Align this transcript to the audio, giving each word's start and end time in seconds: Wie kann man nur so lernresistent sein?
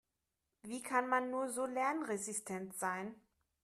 Wie 0.63 0.81
kann 0.81 1.07
man 1.09 1.29
nur 1.29 1.47
so 1.47 1.67
lernresistent 1.67 2.75
sein? 2.75 3.13